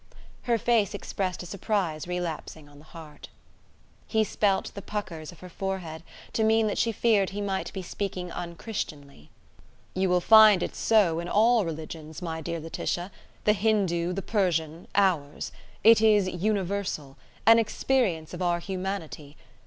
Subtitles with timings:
[0.49, 3.29] Her face expressed a surprise relapsing on the heart.
[4.07, 6.01] He spelt the puckers of her forehead
[6.33, 9.29] to mean that she feared he might be speaking unchristianly.
[9.93, 13.11] "You will find it so in all religions, my dear Laetitia:
[13.43, 15.51] the Hindoo, the Persian, ours.
[15.83, 17.15] It is universal;
[17.45, 19.37] an experience of our humanity.